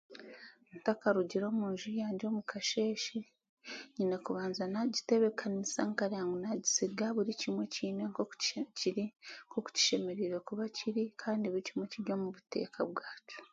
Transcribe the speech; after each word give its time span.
Ntakarugire 0.79 1.43
omu 1.51 1.65
nju 1.71 1.89
yaangye 1.99 2.25
omu 2.29 2.41
kasheeshe, 2.51 3.19
nyine 3.95 4.15
kubanza 4.25 4.63
naagitebeekanisa 4.71 5.79
nkara 5.91 6.19
ngu 6.25 6.35
naagisiga 6.41 7.05
buri 7.15 7.31
kimwe 7.41 7.63
kiine 7.73 8.03
nk'oku 8.11 8.35
kiri 8.79 9.05
nk'okukishemereire 9.45 10.37
kuba 10.47 10.63
kiri 10.77 11.03
kandi 11.21 11.45
buri 11.47 11.63
kimwe 11.67 11.85
kiri 11.91 12.09
omu 12.15 12.27
buteeka 12.35 12.79
bwakyo. 12.89 13.39